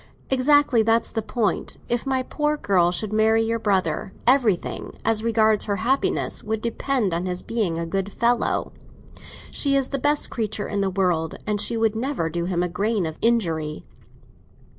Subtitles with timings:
[0.31, 1.77] "Exactly; that's the point.
[1.87, 7.43] If my poor girl should marry your brother, everything—as regards her happiness—would depend on his
[7.43, 8.71] being a good fellow.
[9.51, 12.67] She is the best creature in the world, and she could never do him a
[12.67, 13.83] grain of injury.